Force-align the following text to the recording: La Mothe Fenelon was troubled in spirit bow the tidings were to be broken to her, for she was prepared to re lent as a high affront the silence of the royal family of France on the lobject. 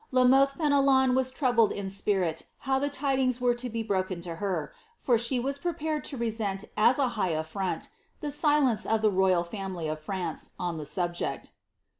La 0.11 0.23
Mothe 0.23 0.49
Fenelon 0.57 1.13
was 1.13 1.29
troubled 1.29 1.71
in 1.71 1.87
spirit 1.87 2.47
bow 2.65 2.79
the 2.79 2.89
tidings 2.89 3.39
were 3.39 3.53
to 3.53 3.69
be 3.69 3.83
broken 3.83 4.19
to 4.19 4.37
her, 4.37 4.73
for 4.97 5.15
she 5.15 5.39
was 5.39 5.59
prepared 5.59 6.03
to 6.03 6.17
re 6.17 6.35
lent 6.39 6.65
as 6.75 6.97
a 6.97 7.09
high 7.09 7.29
affront 7.29 7.89
the 8.19 8.31
silence 8.31 8.83
of 8.87 9.03
the 9.03 9.11
royal 9.11 9.43
family 9.43 9.87
of 9.87 9.99
France 9.99 10.53
on 10.57 10.79
the 10.79 10.85
lobject. 10.85 11.51